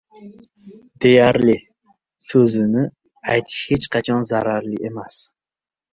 [1.05, 1.55] •“Deyarli”
[2.27, 2.83] so‘zini
[3.35, 5.21] aytish hech qachon zararli emas.